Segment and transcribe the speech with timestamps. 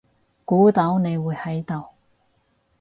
[0.45, 1.89] 估到你會喺度